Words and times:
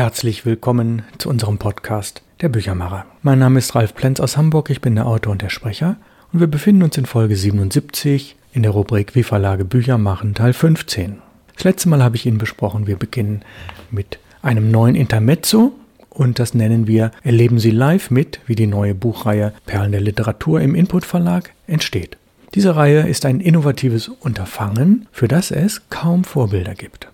Herzlich 0.00 0.46
willkommen 0.46 1.02
zu 1.18 1.28
unserem 1.28 1.58
Podcast 1.58 2.22
Der 2.40 2.48
Büchermacher. 2.48 3.04
Mein 3.20 3.38
Name 3.38 3.58
ist 3.58 3.74
Ralf 3.74 3.94
Plenz 3.94 4.18
aus 4.18 4.38
Hamburg, 4.38 4.70
ich 4.70 4.80
bin 4.80 4.94
der 4.94 5.04
Autor 5.04 5.32
und 5.32 5.42
der 5.42 5.50
Sprecher 5.50 5.96
und 6.32 6.40
wir 6.40 6.46
befinden 6.46 6.82
uns 6.84 6.96
in 6.96 7.04
Folge 7.04 7.36
77 7.36 8.34
in 8.54 8.62
der 8.62 8.72
Rubrik 8.72 9.14
Wie 9.14 9.22
Verlage 9.22 9.66
Bücher 9.66 9.98
machen 9.98 10.32
Teil 10.32 10.54
15. 10.54 11.18
Das 11.52 11.64
letzte 11.64 11.90
Mal 11.90 12.02
habe 12.02 12.16
ich 12.16 12.24
Ihnen 12.24 12.38
besprochen, 12.38 12.86
wir 12.86 12.96
beginnen 12.96 13.42
mit 13.90 14.18
einem 14.40 14.70
neuen 14.70 14.94
Intermezzo 14.94 15.74
und 16.08 16.38
das 16.38 16.54
nennen 16.54 16.86
wir 16.86 17.10
Erleben 17.22 17.58
Sie 17.58 17.70
live 17.70 18.10
mit, 18.10 18.40
wie 18.46 18.54
die 18.54 18.66
neue 18.66 18.94
Buchreihe 18.94 19.52
Perlen 19.66 19.92
der 19.92 20.00
Literatur 20.00 20.62
im 20.62 20.74
Input 20.74 21.04
Verlag 21.04 21.52
entsteht. 21.66 22.16
Diese 22.54 22.74
Reihe 22.74 23.06
ist 23.06 23.26
ein 23.26 23.40
innovatives 23.40 24.08
Unterfangen, 24.08 25.08
für 25.12 25.28
das 25.28 25.50
es 25.50 25.90
kaum 25.90 26.24
Vorbilder 26.24 26.74
gibt. 26.74 27.10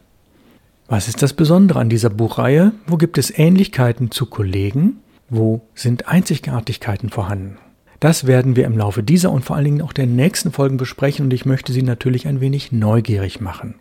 Was 0.89 1.09
ist 1.09 1.21
das 1.21 1.32
Besondere 1.32 1.80
an 1.80 1.89
dieser 1.89 2.11
Buchreihe? 2.11 2.71
Wo 2.87 2.96
gibt 2.96 3.19
es 3.19 3.37
Ähnlichkeiten 3.37 4.12
zu 4.12 4.27
Kollegen? 4.27 5.01
Wo 5.28 5.62
sind 5.74 6.06
Einzigartigkeiten 6.06 7.11
vorhanden? 7.11 7.59
Das 7.98 8.28
werden 8.28 8.55
wir 8.55 8.66
im 8.66 8.78
Laufe 8.78 9.02
dieser 9.02 9.33
und 9.33 9.45
vor 9.45 9.56
allen 9.56 9.64
Dingen 9.64 9.83
auch 9.83 9.92
der 9.92 10.06
nächsten 10.06 10.52
Folgen 10.52 10.77
besprechen 10.77 11.25
und 11.25 11.33
ich 11.33 11.45
möchte 11.45 11.73
Sie 11.73 11.83
natürlich 11.83 12.28
ein 12.28 12.41
wenig 12.41 12.70
neugierig 12.70 13.41
machen. 13.41 13.75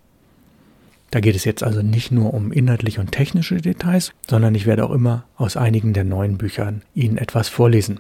Da 1.11 1.20
geht 1.20 1.35
es 1.35 1.45
jetzt 1.45 1.61
also 1.61 1.83
nicht 1.83 2.11
nur 2.11 2.33
um 2.33 2.52
inhaltliche 2.52 3.02
und 3.02 3.11
technische 3.11 3.58
Details, 3.58 4.11
sondern 4.27 4.55
ich 4.55 4.66
werde 4.66 4.83
auch 4.83 4.91
immer 4.91 5.25
aus 5.38 5.58
einigen 5.58 5.94
der 5.94 6.05
neuen 6.05 6.39
Büchern 6.39 6.81
Ihnen 6.95 7.19
etwas 7.19 7.49
vorlesen. 7.49 7.99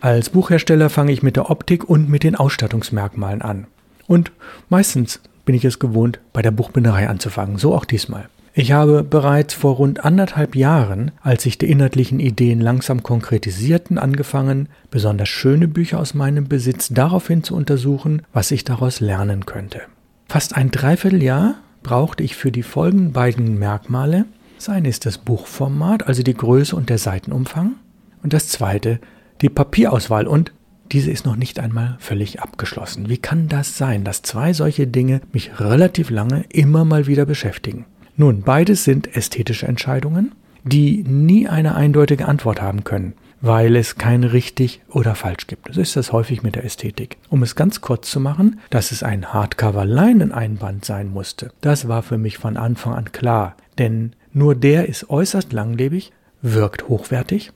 Als 0.00 0.30
Buchhersteller 0.30 0.90
fange 0.90 1.12
ich 1.12 1.22
mit 1.22 1.36
der 1.36 1.48
Optik 1.48 1.88
und 1.88 2.08
mit 2.08 2.24
den 2.24 2.34
Ausstattungsmerkmalen 2.34 3.40
an. 3.40 3.68
Und 4.08 4.32
meistens 4.68 5.20
bin 5.44 5.54
ich 5.54 5.64
es 5.64 5.78
gewohnt, 5.78 6.20
bei 6.32 6.42
der 6.42 6.50
Buchbinderei 6.50 7.08
anzufangen, 7.08 7.58
so 7.58 7.74
auch 7.74 7.84
diesmal. 7.84 8.28
Ich 8.54 8.72
habe 8.72 9.02
bereits 9.02 9.54
vor 9.54 9.76
rund 9.76 10.04
anderthalb 10.04 10.54
Jahren, 10.54 11.10
als 11.22 11.44
sich 11.44 11.56
die 11.56 11.70
inhaltlichen 11.70 12.20
Ideen 12.20 12.60
langsam 12.60 13.02
konkretisierten, 13.02 13.96
angefangen, 13.96 14.68
besonders 14.90 15.30
schöne 15.30 15.68
Bücher 15.68 15.98
aus 15.98 16.12
meinem 16.12 16.48
Besitz 16.48 16.88
daraufhin 16.88 17.42
zu 17.42 17.56
untersuchen, 17.56 18.22
was 18.34 18.50
ich 18.50 18.64
daraus 18.64 19.00
lernen 19.00 19.46
könnte. 19.46 19.80
Fast 20.28 20.54
ein 20.54 20.70
Dreivierteljahr 20.70 21.54
brauchte 21.82 22.22
ich 22.22 22.36
für 22.36 22.52
die 22.52 22.62
folgenden 22.62 23.12
beiden 23.12 23.58
Merkmale. 23.58 24.26
Das 24.58 24.68
eine 24.68 24.88
ist 24.90 25.06
das 25.06 25.16
Buchformat, 25.16 26.06
also 26.06 26.22
die 26.22 26.34
Größe 26.34 26.76
und 26.76 26.90
der 26.90 26.98
Seitenumfang. 26.98 27.76
Und 28.22 28.34
das 28.34 28.48
zweite 28.48 29.00
die 29.40 29.48
Papierauswahl 29.48 30.26
und 30.26 30.52
diese 30.90 31.10
ist 31.10 31.24
noch 31.24 31.36
nicht 31.36 31.60
einmal 31.60 31.96
völlig 32.00 32.40
abgeschlossen. 32.40 33.08
Wie 33.08 33.18
kann 33.18 33.48
das 33.48 33.78
sein, 33.78 34.04
dass 34.04 34.22
zwei 34.22 34.52
solche 34.52 34.86
Dinge 34.86 35.20
mich 35.32 35.60
relativ 35.60 36.10
lange 36.10 36.44
immer 36.50 36.84
mal 36.84 37.06
wieder 37.06 37.24
beschäftigen? 37.24 37.86
Nun, 38.16 38.42
beides 38.42 38.84
sind 38.84 39.16
ästhetische 39.16 39.66
Entscheidungen, 39.66 40.32
die 40.64 41.02
nie 41.04 41.48
eine 41.48 41.74
eindeutige 41.74 42.28
Antwort 42.28 42.60
haben 42.60 42.84
können, 42.84 43.14
weil 43.40 43.74
es 43.74 43.96
kein 43.96 44.22
richtig 44.22 44.82
oder 44.90 45.14
falsch 45.14 45.46
gibt. 45.46 45.72
So 45.72 45.80
ist 45.80 45.96
das 45.96 46.12
häufig 46.12 46.42
mit 46.42 46.54
der 46.54 46.64
Ästhetik. 46.64 47.16
Um 47.30 47.42
es 47.42 47.56
ganz 47.56 47.80
kurz 47.80 48.10
zu 48.10 48.20
machen, 48.20 48.60
dass 48.70 48.92
es 48.92 49.02
ein 49.02 49.32
Hardcover-Leineneinband 49.32 50.84
sein 50.84 51.10
musste, 51.10 51.52
das 51.60 51.88
war 51.88 52.02
für 52.02 52.18
mich 52.18 52.38
von 52.38 52.56
Anfang 52.56 52.94
an 52.94 53.12
klar, 53.12 53.56
denn 53.78 54.12
nur 54.32 54.54
der 54.54 54.88
ist 54.88 55.10
äußerst 55.10 55.52
langlebig, 55.52 56.12
wirkt 56.42 56.88
hochwertig 56.88 57.52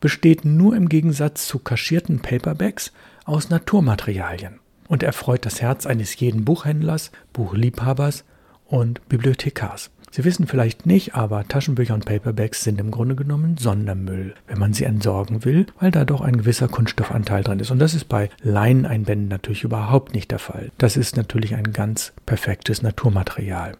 besteht 0.00 0.44
nur 0.44 0.76
im 0.76 0.88
Gegensatz 0.88 1.46
zu 1.46 1.58
kaschierten 1.58 2.20
Paperbacks 2.20 2.92
aus 3.24 3.50
Naturmaterialien 3.50 4.60
und 4.88 5.02
erfreut 5.02 5.44
das 5.44 5.60
Herz 5.60 5.86
eines 5.86 6.18
jeden 6.18 6.44
Buchhändlers, 6.44 7.10
Buchliebhabers 7.32 8.24
und 8.66 9.06
Bibliothekars. 9.08 9.90
Sie 10.10 10.24
wissen 10.24 10.46
vielleicht 10.46 10.86
nicht, 10.86 11.14
aber 11.14 11.46
Taschenbücher 11.46 11.92
und 11.92 12.06
Paperbacks 12.06 12.64
sind 12.64 12.80
im 12.80 12.90
Grunde 12.90 13.16
genommen 13.16 13.58
Sondermüll, 13.58 14.34
wenn 14.46 14.58
man 14.58 14.72
sie 14.72 14.84
entsorgen 14.84 15.44
will, 15.44 15.66
weil 15.78 15.90
da 15.90 16.06
doch 16.06 16.22
ein 16.22 16.38
gewisser 16.38 16.68
Kunststoffanteil 16.68 17.42
drin 17.42 17.60
ist. 17.60 17.70
Und 17.70 17.80
das 17.80 17.92
ist 17.92 18.08
bei 18.08 18.30
Leineneinbänden 18.42 19.28
natürlich 19.28 19.64
überhaupt 19.64 20.14
nicht 20.14 20.30
der 20.30 20.38
Fall. 20.38 20.70
Das 20.78 20.96
ist 20.96 21.16
natürlich 21.16 21.54
ein 21.54 21.72
ganz 21.72 22.12
perfektes 22.24 22.80
Naturmaterial. 22.80 23.76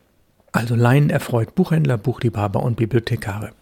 Also 0.53 0.75
Leinen 0.75 1.11
erfreut 1.11 1.55
Buchhändler, 1.55 1.97
Buchliebhaber 1.97 2.63
und 2.63 2.77
Bibliothekare. 2.77 3.53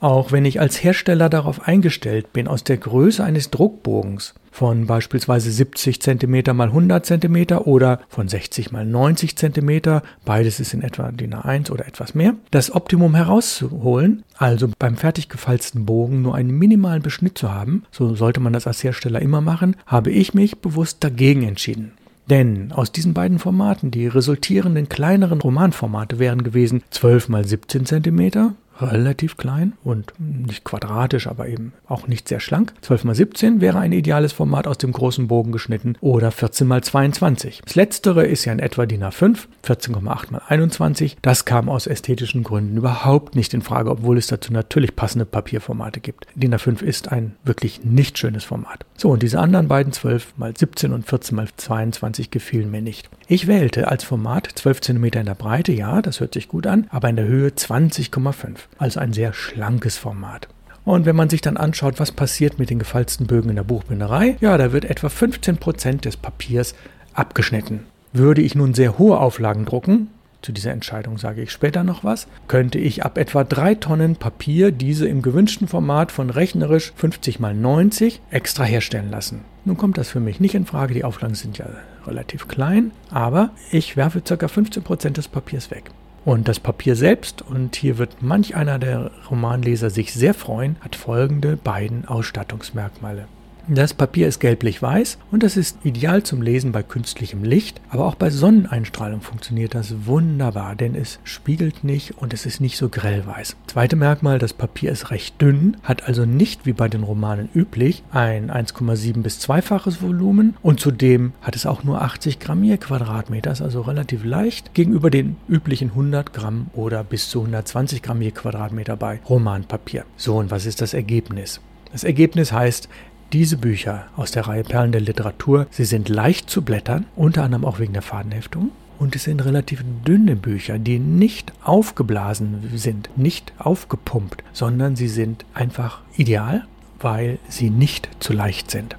Auch 0.00 0.32
wenn 0.32 0.46
ich 0.46 0.60
als 0.60 0.82
Hersteller 0.82 1.28
darauf 1.28 1.68
eingestellt 1.68 2.32
bin, 2.32 2.48
aus 2.48 2.64
der 2.64 2.78
Größe 2.78 3.22
eines 3.22 3.50
Druckbogens 3.50 4.34
von 4.50 4.86
beispielsweise 4.86 5.50
70 5.50 6.00
cm 6.00 6.56
mal 6.56 6.68
100 6.68 7.04
cm 7.04 7.58
oder 7.58 8.00
von 8.08 8.26
60 8.26 8.72
mal 8.72 8.86
90 8.86 9.36
cm, 9.36 10.00
beides 10.24 10.58
ist 10.58 10.72
in 10.72 10.82
etwa 10.82 11.12
DIN 11.12 11.34
A1 11.34 11.70
oder 11.70 11.86
etwas 11.86 12.14
mehr, 12.14 12.34
das 12.50 12.74
Optimum 12.74 13.14
herauszuholen, 13.14 14.24
also 14.36 14.70
beim 14.78 14.96
fertig 14.96 15.28
gefalzten 15.28 15.84
Bogen 15.84 16.22
nur 16.22 16.34
einen 16.34 16.50
minimalen 16.50 17.02
Beschnitt 17.02 17.36
zu 17.36 17.52
haben, 17.52 17.84
so 17.92 18.14
sollte 18.14 18.40
man 18.40 18.54
das 18.54 18.66
als 18.66 18.82
Hersteller 18.82 19.20
immer 19.20 19.42
machen, 19.42 19.76
habe 19.86 20.10
ich 20.10 20.32
mich 20.32 20.58
bewusst 20.58 21.04
dagegen 21.04 21.42
entschieden. 21.42 21.92
Denn 22.30 22.72
aus 22.72 22.90
diesen 22.92 23.12
beiden 23.12 23.38
Formaten, 23.38 23.90
die 23.90 24.06
resultierenden 24.06 24.88
kleineren 24.88 25.40
Romanformate 25.40 26.18
wären 26.18 26.42
gewesen 26.42 26.82
12 26.90 27.28
mal 27.28 27.44
17 27.44 27.86
cm 27.86 28.54
relativ 28.82 29.36
klein 29.36 29.74
und 29.84 30.12
nicht 30.18 30.64
quadratisch, 30.64 31.26
aber 31.26 31.48
eben 31.48 31.72
auch 31.86 32.08
nicht 32.08 32.28
sehr 32.28 32.40
schlank. 32.40 32.72
12 32.82 33.04
x 33.06 33.16
17 33.16 33.60
wäre 33.60 33.78
ein 33.78 33.92
ideales 33.92 34.32
Format 34.32 34.66
aus 34.66 34.78
dem 34.78 34.92
großen 34.92 35.28
Bogen 35.28 35.52
geschnitten 35.52 35.96
oder 36.00 36.30
14 36.30 36.70
x 36.70 36.88
22. 36.88 37.62
Das 37.64 37.74
letztere 37.74 38.26
ist 38.26 38.44
ja 38.44 38.52
in 38.52 38.58
etwa 38.58 38.86
DIN 38.86 39.04
A5, 39.04 39.46
14,8 39.64 40.34
x 40.34 40.42
21. 40.48 41.16
Das 41.22 41.44
kam 41.44 41.68
aus 41.68 41.86
ästhetischen 41.86 42.42
Gründen 42.42 42.76
überhaupt 42.76 43.34
nicht 43.34 43.54
in 43.54 43.62
Frage, 43.62 43.90
obwohl 43.90 44.18
es 44.18 44.26
dazu 44.26 44.52
natürlich 44.52 44.96
passende 44.96 45.26
Papierformate 45.26 46.00
gibt. 46.00 46.26
DIN 46.34 46.54
A5 46.54 46.82
ist 46.82 47.10
ein 47.12 47.36
wirklich 47.44 47.84
nicht 47.84 48.18
schönes 48.18 48.44
Format. 48.44 48.84
So, 48.96 49.10
und 49.10 49.22
diese 49.22 49.40
anderen 49.40 49.68
beiden 49.68 49.92
12 49.92 50.34
x 50.40 50.60
17 50.60 50.92
und 50.92 51.06
14 51.06 51.38
x 51.38 51.52
22 51.56 52.30
gefielen 52.30 52.70
mir 52.70 52.82
nicht. 52.82 53.08
Ich 53.26 53.46
wählte 53.46 53.88
als 53.88 54.04
Format 54.04 54.48
12 54.54 54.80
cm 54.80 55.04
in 55.04 55.26
der 55.26 55.34
Breite, 55.34 55.72
ja, 55.72 56.02
das 56.02 56.20
hört 56.20 56.34
sich 56.34 56.48
gut 56.48 56.66
an, 56.66 56.86
aber 56.90 57.08
in 57.08 57.16
der 57.16 57.26
Höhe 57.26 57.50
20,5 57.50 58.56
also 58.78 59.00
ein 59.00 59.12
sehr 59.12 59.32
schlankes 59.32 59.98
Format. 59.98 60.48
Und 60.84 61.06
wenn 61.06 61.16
man 61.16 61.28
sich 61.28 61.40
dann 61.40 61.56
anschaut, 61.56 62.00
was 62.00 62.12
passiert 62.12 62.58
mit 62.58 62.70
den 62.70 62.78
gefalzten 62.78 63.26
Bögen 63.26 63.50
in 63.50 63.56
der 63.56 63.64
Buchbinderei, 63.64 64.36
ja, 64.40 64.56
da 64.56 64.72
wird 64.72 64.84
etwa 64.84 65.08
15% 65.08 66.00
des 66.00 66.16
Papiers 66.16 66.74
abgeschnitten. 67.12 67.86
Würde 68.12 68.42
ich 68.42 68.54
nun 68.54 68.74
sehr 68.74 68.98
hohe 68.98 69.18
Auflagen 69.18 69.66
drucken, 69.66 70.08
zu 70.42 70.52
dieser 70.52 70.72
Entscheidung 70.72 71.18
sage 71.18 71.42
ich 71.42 71.52
später 71.52 71.84
noch 71.84 72.02
was, 72.02 72.26
könnte 72.48 72.78
ich 72.78 73.04
ab 73.04 73.18
etwa 73.18 73.44
3 73.44 73.74
Tonnen 73.74 74.16
Papier 74.16 74.72
diese 74.72 75.06
im 75.06 75.20
gewünschten 75.20 75.68
Format 75.68 76.10
von 76.10 76.30
rechnerisch 76.30 76.92
50 76.96 77.40
x 77.40 77.54
90 77.54 78.22
extra 78.30 78.64
herstellen 78.64 79.10
lassen. 79.10 79.42
Nun 79.66 79.76
kommt 79.76 79.98
das 79.98 80.08
für 80.08 80.20
mich 80.20 80.40
nicht 80.40 80.54
in 80.54 80.64
Frage, 80.64 80.94
die 80.94 81.04
Auflagen 81.04 81.34
sind 81.34 81.58
ja 81.58 81.66
relativ 82.06 82.48
klein, 82.48 82.92
aber 83.10 83.50
ich 83.70 83.98
werfe 83.98 84.22
ca. 84.22 84.34
15% 84.34 85.10
des 85.10 85.28
Papiers 85.28 85.70
weg. 85.70 85.90
Und 86.24 86.48
das 86.48 86.60
Papier 86.60 86.96
selbst, 86.96 87.42
und 87.42 87.76
hier 87.76 87.96
wird 87.96 88.20
manch 88.20 88.54
einer 88.54 88.78
der 88.78 89.10
Romanleser 89.30 89.88
sich 89.88 90.12
sehr 90.12 90.34
freuen, 90.34 90.76
hat 90.80 90.96
folgende 90.96 91.56
beiden 91.56 92.06
Ausstattungsmerkmale. 92.06 93.26
Das 93.68 93.94
Papier 93.94 94.26
ist 94.26 94.40
gelblich-weiß 94.40 95.18
und 95.30 95.42
das 95.42 95.56
ist 95.56 95.78
ideal 95.84 96.22
zum 96.22 96.42
Lesen 96.42 96.72
bei 96.72 96.82
künstlichem 96.82 97.44
Licht, 97.44 97.80
aber 97.90 98.06
auch 98.06 98.14
bei 98.14 98.30
Sonneneinstrahlung 98.30 99.20
funktioniert 99.20 99.74
das 99.74 100.06
wunderbar, 100.06 100.74
denn 100.74 100.94
es 100.94 101.20
spiegelt 101.24 101.84
nicht 101.84 102.18
und 102.18 102.34
es 102.34 102.46
ist 102.46 102.60
nicht 102.60 102.76
so 102.76 102.88
grellweiß. 102.88 103.56
Zweite 103.66 103.96
Merkmal, 103.96 104.38
das 104.38 104.52
Papier 104.52 104.90
ist 104.90 105.10
recht 105.10 105.40
dünn, 105.40 105.76
hat 105.82 106.08
also 106.08 106.24
nicht 106.24 106.66
wie 106.66 106.72
bei 106.72 106.88
den 106.88 107.02
Romanen 107.02 107.48
üblich 107.54 108.02
ein 108.10 108.50
1,7 108.50 109.22
bis 109.22 109.38
2-faches 109.40 110.02
Volumen 110.02 110.56
und 110.62 110.80
zudem 110.80 111.32
hat 111.42 111.56
es 111.56 111.66
auch 111.66 111.84
nur 111.84 112.02
80 112.02 112.38
Gramm 112.40 112.64
je 112.64 112.78
Quadratmeter, 112.78 113.52
ist 113.52 113.62
also 113.62 113.82
relativ 113.82 114.24
leicht 114.24 114.74
gegenüber 114.74 115.10
den 115.10 115.36
üblichen 115.48 115.90
100 115.90 116.32
Gramm 116.32 116.70
oder 116.72 117.04
bis 117.04 117.28
zu 117.28 117.40
120 117.40 118.02
Gramm 118.02 118.22
je 118.22 118.30
Quadratmeter 118.30 118.96
bei 118.96 119.20
Romanpapier. 119.28 120.04
So, 120.16 120.36
und 120.36 120.50
was 120.50 120.66
ist 120.66 120.80
das 120.80 120.94
Ergebnis? 120.94 121.60
Das 121.92 122.04
Ergebnis 122.04 122.52
heißt, 122.52 122.88
diese 123.32 123.56
Bücher 123.56 124.06
aus 124.16 124.30
der 124.32 124.46
Reihe 124.46 124.64
Perlen 124.64 124.92
der 124.92 125.00
Literatur, 125.00 125.66
sie 125.70 125.84
sind 125.84 126.08
leicht 126.08 126.50
zu 126.50 126.62
blättern, 126.62 127.06
unter 127.16 127.44
anderem 127.44 127.64
auch 127.64 127.78
wegen 127.78 127.92
der 127.92 128.02
Fadenheftung. 128.02 128.70
Und 128.98 129.16
es 129.16 129.24
sind 129.24 129.44
relativ 129.44 129.82
dünne 130.06 130.36
Bücher, 130.36 130.78
die 130.78 130.98
nicht 130.98 131.52
aufgeblasen 131.64 132.70
sind, 132.74 133.08
nicht 133.16 133.52
aufgepumpt, 133.58 134.44
sondern 134.52 134.94
sie 134.94 135.08
sind 135.08 135.46
einfach 135.54 136.02
ideal, 136.16 136.66
weil 137.00 137.38
sie 137.48 137.70
nicht 137.70 138.10
zu 138.20 138.34
leicht 138.34 138.70
sind. 138.70 138.96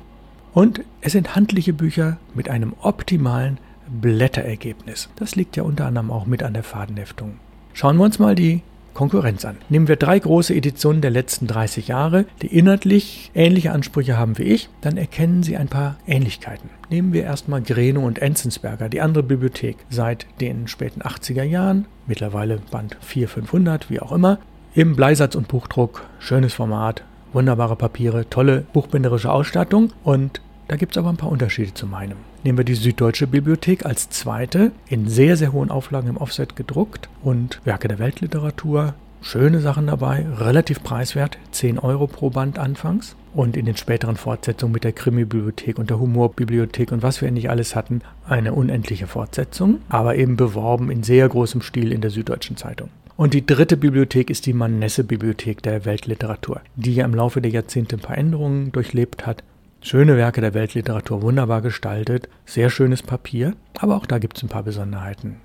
Und 0.54 0.81
es 1.01 1.12
sind 1.12 1.36
handliche 1.36 1.74
Bücher 1.74 2.18
mit 2.33 2.50
einem 2.50 2.74
optimalen 2.81 3.60
Blätterergebnis. 4.01 5.10
Das 5.18 5.36
liegt 5.36 5.56
ja 5.56 5.63
unter 5.63 5.86
anderem 5.86 6.12
auch 6.12 6.25
mit 6.25 6.42
an 6.44 6.54
der 6.54 6.63
Fadenheftung. 6.63 7.36
Schauen 7.74 7.98
wir 7.98 8.06
uns 8.06 8.19
mal 8.19 8.36
die 8.36 8.63
Konkurrenz 8.94 9.46
an. 9.46 9.58
Nehmen 9.70 9.88
wir 9.88 9.96
drei 9.96 10.20
große 10.20 10.54
Editionen 10.54 11.02
der 11.02 11.12
letzten 11.12 11.48
30 11.48 11.88
Jahre, 11.88 12.26
die 12.42 12.48
inhaltlich 12.48 13.32
ähnliche 13.34 13.72
Ansprüche 13.72 14.18
haben 14.18 14.38
wie 14.38 14.44
ich, 14.44 14.70
dann 14.82 14.98
erkennen 14.98 15.44
Sie 15.44 15.58
ein 15.58 15.68
paar 15.68 15.98
Ähnlichkeiten. 16.08 16.70
Nehmen 16.90 17.14
wir 17.14 17.24
erstmal 17.24 17.62
Greno 17.62 18.02
und 18.02 18.20
Enzensberger, 18.20 18.90
die 18.90 19.02
andere 19.02 19.24
Bibliothek, 19.24 19.78
seit 19.90 20.28
den 20.40 20.68
späten 20.68 21.02
80er 21.02 21.44
Jahren, 21.44 21.86
mittlerweile 22.08 22.60
Band 22.72 22.98
400, 23.02 23.32
500, 23.32 23.90
wie 23.90 24.00
auch 24.00 24.12
immer, 24.12 24.40
Im 24.74 24.96
Bleisatz 24.96 25.36
und 25.36 25.50
Buchdruck, 25.50 26.06
schönes 26.20 26.54
Format, 26.54 27.04
wunderbare 27.34 27.76
Papiere, 27.76 28.30
tolle 28.30 28.64
buchbinderische 28.72 29.32
Ausstattung 29.32 29.92
und 30.04 30.42
da 30.71 30.77
gibt 30.77 30.94
es 30.94 30.97
aber 30.97 31.09
ein 31.09 31.18
paar 31.18 31.29
Unterschiede 31.29 31.73
zu 31.73 31.85
meinem. 31.85 32.15
Nehmen 32.45 32.57
wir 32.57 32.63
die 32.63 32.75
Süddeutsche 32.75 33.27
Bibliothek 33.27 33.85
als 33.85 34.09
zweite, 34.09 34.71
in 34.88 35.09
sehr, 35.09 35.35
sehr 35.35 35.51
hohen 35.51 35.69
Auflagen 35.69 36.07
im 36.07 36.15
Offset 36.15 36.56
gedruckt 36.56 37.09
und 37.21 37.59
Werke 37.65 37.89
der 37.89 38.00
Weltliteratur, 38.00 38.94
schöne 39.21 39.59
Sachen 39.59 39.88
dabei, 39.88 40.25
relativ 40.38 40.81
preiswert, 40.81 41.38
10 41.51 41.77
Euro 41.77 42.07
pro 42.07 42.29
Band 42.29 42.57
anfangs. 42.57 43.18
Und 43.33 43.57
in 43.57 43.65
den 43.65 43.75
späteren 43.75 44.15
Fortsetzungen 44.15 44.71
mit 44.71 44.85
der 44.85 44.94
Krimi-Bibliothek 44.94 45.77
und 45.77 45.89
der 45.89 46.00
Humorbibliothek 46.00 46.94
und 46.94 47.03
was 47.03 47.21
wir 47.21 47.31
nicht 47.31 47.50
alles 47.50 47.75
hatten, 47.75 48.01
eine 48.25 48.53
unendliche 48.53 49.07
Fortsetzung, 49.07 49.79
aber 49.89 50.15
eben 50.15 50.38
beworben 50.38 50.89
in 50.89 51.03
sehr 51.03 51.27
großem 51.27 51.62
Stil 51.62 51.91
in 51.91 52.00
der 52.00 52.12
Süddeutschen 52.12 52.56
Zeitung. 52.56 52.89
Und 53.18 53.33
die 53.33 53.45
dritte 53.45 53.75
Bibliothek 53.75 54.29
ist 54.29 54.45
die 54.45 54.53
Manesse-Bibliothek 54.53 55.62
der 55.62 55.83
Weltliteratur, 55.83 56.62
die 56.77 56.95
ja 56.95 57.06
im 57.06 57.13
Laufe 57.13 57.41
der 57.41 57.51
Jahrzehnte 57.51 57.97
ein 57.97 58.01
paar 58.01 58.18
Änderungen 58.18 58.71
durchlebt 58.71 59.27
hat. 59.27 59.44
Schöne 59.83 60.16
Werke 60.16 60.42
der 60.42 60.54
Weltliteratur, 60.54 61.24
wunderbar 61.24 61.62
gestaltet, 61.63 62.30
sehr 62.45 62.69
schönes 62.69 63.01
Papier, 63.01 63.56
aber 63.80 63.95
auch 63.95 64.06
da 64.06 64.19
gibt 64.19 64.38
es 64.38 64.44
ein 64.44 64.50
paar 64.50 64.62
Besonderheiten. 64.62 65.38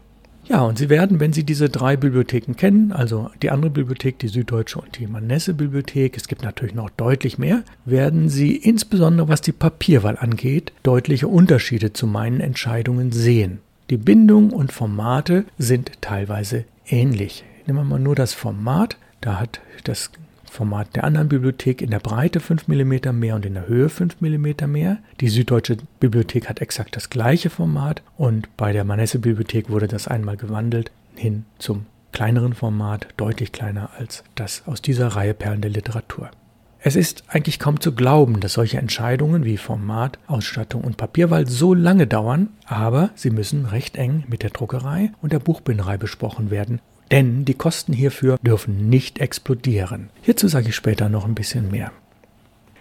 Ja, 0.44 0.60
und 0.60 0.76
Sie 0.76 0.90
werden, 0.90 1.18
wenn 1.20 1.32
Sie 1.32 1.42
diese 1.42 1.70
drei 1.70 1.96
Bibliotheken 1.96 2.52
kennen, 2.54 2.92
also 2.92 3.30
die 3.40 3.50
andere 3.50 3.70
Bibliothek, 3.70 4.18
die 4.18 4.28
Süddeutsche 4.28 4.78
und 4.78 4.98
die 4.98 5.06
Manesse-Bibliothek, 5.06 6.16
es 6.16 6.28
gibt 6.28 6.42
natürlich 6.42 6.74
noch 6.74 6.90
deutlich 6.90 7.38
mehr, 7.38 7.64
werden 7.86 8.28
Sie 8.28 8.54
insbesondere 8.54 9.28
was 9.28 9.40
die 9.40 9.52
Papierwahl 9.52 10.18
angeht, 10.18 10.72
deutliche 10.82 11.28
Unterschiede 11.28 11.94
zu 11.94 12.06
meinen 12.06 12.40
Entscheidungen 12.40 13.12
sehen. 13.12 13.60
Die 13.88 13.96
Bindung 13.96 14.50
und 14.50 14.70
Formate 14.70 15.46
sind 15.58 15.92
teilweise 16.02 16.64
ähnlich. 16.86 17.42
Nehmen 17.66 17.78
wir 17.78 17.84
mal 17.84 17.98
nur 17.98 18.14
das 18.14 18.34
Format. 18.34 18.98
Da 19.20 19.40
hat 19.40 19.60
das 19.84 20.10
Format 20.50 20.96
der 20.96 21.04
anderen 21.04 21.28
Bibliothek 21.28 21.82
in 21.82 21.90
der 21.90 21.98
Breite 21.98 22.40
5 22.40 22.68
mm 22.68 23.12
mehr 23.12 23.34
und 23.34 23.46
in 23.46 23.54
der 23.54 23.68
Höhe 23.68 23.88
5 23.88 24.20
mm 24.20 24.70
mehr. 24.70 24.98
Die 25.20 25.28
Süddeutsche 25.28 25.76
Bibliothek 26.00 26.48
hat 26.48 26.60
exakt 26.60 26.96
das 26.96 27.10
gleiche 27.10 27.50
Format 27.50 28.02
und 28.16 28.48
bei 28.56 28.72
der 28.72 28.84
Manesse 28.84 29.18
Bibliothek 29.18 29.70
wurde 29.70 29.88
das 29.88 30.08
einmal 30.08 30.36
gewandelt 30.36 30.90
hin 31.14 31.44
zum 31.58 31.86
kleineren 32.12 32.54
Format, 32.54 33.08
deutlich 33.16 33.52
kleiner 33.52 33.90
als 33.98 34.24
das 34.34 34.62
aus 34.66 34.80
dieser 34.80 35.08
Reihe 35.08 35.34
Perlen 35.34 35.60
der 35.60 35.70
Literatur. 35.70 36.30
Es 36.78 36.94
ist 36.94 37.24
eigentlich 37.28 37.58
kaum 37.58 37.80
zu 37.80 37.94
glauben, 37.94 38.40
dass 38.40 38.52
solche 38.52 38.78
Entscheidungen 38.78 39.44
wie 39.44 39.56
Format, 39.56 40.18
Ausstattung 40.26 40.82
und 40.82 40.96
Papierwahl 40.96 41.46
so 41.46 41.74
lange 41.74 42.06
dauern, 42.06 42.50
aber 42.64 43.10
sie 43.16 43.30
müssen 43.30 43.66
recht 43.66 43.96
eng 43.96 44.24
mit 44.28 44.42
der 44.42 44.50
Druckerei 44.50 45.10
und 45.20 45.32
der 45.32 45.40
Buchbinderei 45.40 45.96
besprochen 45.96 46.50
werden 46.50 46.80
denn 47.10 47.44
die 47.44 47.54
Kosten 47.54 47.92
hierfür 47.92 48.38
dürfen 48.42 48.88
nicht 48.88 49.18
explodieren. 49.18 50.10
Hierzu 50.22 50.48
sage 50.48 50.68
ich 50.68 50.76
später 50.76 51.08
noch 51.08 51.24
ein 51.24 51.34
bisschen 51.34 51.70
mehr. 51.70 51.92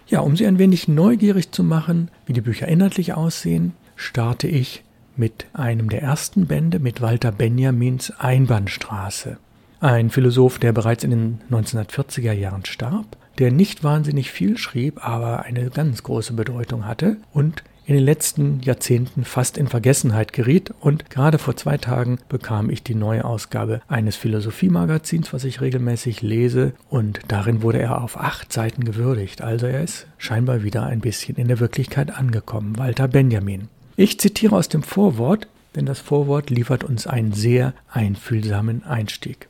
Ja, 0.07 0.19
um 0.19 0.35
Sie 0.35 0.45
ein 0.45 0.59
wenig 0.59 0.87
neugierig 0.87 1.51
zu 1.51 1.63
machen, 1.63 2.09
wie 2.25 2.33
die 2.33 2.41
Bücher 2.41 2.67
inhaltlich 2.67 3.13
aussehen, 3.13 3.73
starte 3.95 4.47
ich 4.47 4.83
mit 5.15 5.47
einem 5.53 5.89
der 5.89 6.01
ersten 6.01 6.45
Bände 6.45 6.79
mit 6.79 7.01
Walter 7.01 7.31
Benjamins 7.31 8.11
Einbahnstraße. 8.11 9.37
Ein 9.79 10.09
Philosoph, 10.09 10.59
der 10.59 10.73
bereits 10.73 11.03
in 11.03 11.11
den 11.11 11.41
1940er 11.51 12.33
Jahren 12.33 12.65
starb, 12.65 13.17
der 13.39 13.51
nicht 13.51 13.83
wahnsinnig 13.83 14.31
viel 14.31 14.57
schrieb, 14.57 15.05
aber 15.05 15.43
eine 15.43 15.69
ganz 15.69 16.03
große 16.03 16.33
Bedeutung 16.33 16.85
hatte 16.85 17.17
und 17.33 17.63
in 17.85 17.95
den 17.95 18.03
letzten 18.03 18.61
Jahrzehnten 18.61 19.25
fast 19.25 19.57
in 19.57 19.67
Vergessenheit 19.67 20.33
geriet 20.33 20.73
und 20.79 21.09
gerade 21.09 21.37
vor 21.37 21.55
zwei 21.55 21.77
Tagen 21.77 22.17
bekam 22.29 22.69
ich 22.69 22.83
die 22.83 22.95
neue 22.95 23.25
Ausgabe 23.25 23.81
eines 23.87 24.15
Philosophiemagazins, 24.15 25.33
was 25.33 25.43
ich 25.43 25.61
regelmäßig 25.61 26.21
lese 26.21 26.73
und 26.89 27.19
darin 27.27 27.61
wurde 27.61 27.79
er 27.79 28.01
auf 28.01 28.19
acht 28.19 28.51
Seiten 28.51 28.83
gewürdigt, 28.83 29.41
also 29.41 29.67
er 29.67 29.83
ist 29.83 30.07
scheinbar 30.17 30.63
wieder 30.63 30.83
ein 30.83 30.99
bisschen 30.99 31.35
in 31.35 31.47
der 31.47 31.59
Wirklichkeit 31.59 32.15
angekommen, 32.17 32.77
Walter 32.77 33.07
Benjamin. 33.07 33.67
Ich 33.95 34.19
zitiere 34.19 34.55
aus 34.55 34.67
dem 34.67 34.83
Vorwort, 34.83 35.47
denn 35.75 35.85
das 35.85 35.99
Vorwort 35.99 36.49
liefert 36.49 36.83
uns 36.83 37.05
einen 37.07 37.33
sehr 37.33 37.73
einfühlsamen 37.91 38.83
Einstieg. 38.83 39.47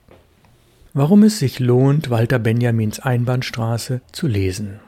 Warum 0.93 1.23
es 1.23 1.39
sich 1.39 1.59
lohnt, 1.59 2.09
Walter 2.09 2.39
Benjamins 2.39 2.99
Einbahnstraße 2.99 4.01
zu 4.11 4.27
lesen. 4.27 4.79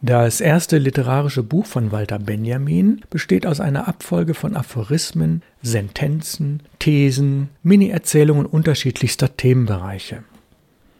Das 0.00 0.40
erste 0.40 0.78
literarische 0.78 1.42
Buch 1.42 1.66
von 1.66 1.90
Walter 1.90 2.20
Benjamin 2.20 3.00
besteht 3.10 3.44
aus 3.44 3.58
einer 3.58 3.88
Abfolge 3.88 4.34
von 4.34 4.54
Aphorismen, 4.54 5.42
Sentenzen, 5.60 6.62
Thesen, 6.78 7.48
Mini-Erzählungen 7.64 8.46
unterschiedlichster 8.46 9.36
Themenbereiche. 9.36 10.22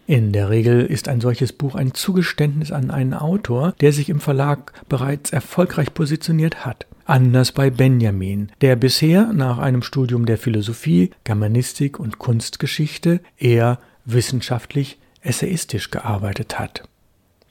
In 0.09 0.33
der 0.33 0.51
Regel 0.51 0.85
ist 0.85 1.07
ein 1.07 1.21
solches 1.21 1.53
Buch 1.53 1.77
ein 1.77 1.95
Zugeständnis 1.95 2.73
an 2.73 2.91
einen 2.91 3.15
Autor, 3.15 3.73
der 3.81 3.93
sich 3.93 4.09
im 4.09 4.19
Verlag 4.19 4.73
bereits 4.89 5.31
erfolgreich 5.31 5.95
positioniert 5.95 6.67
hat. 6.67 6.87
Anders 7.05 7.53
bei 7.53 7.71
Benjamin, 7.71 8.51
der 8.63 8.75
bisher 8.75 9.33
nach 9.33 9.59
einem 9.59 9.83
Studium 9.83 10.27
der 10.27 10.39
Philosophie, 10.39 11.11
Germanistik 11.23 12.01
und 12.01 12.19
Kunstgeschichte 12.19 13.21
eher 13.37 13.79
wissenschaftlich 14.07 14.99
essayistisch 15.21 15.91
gearbeitet 15.91 16.59
hat. 16.59 16.89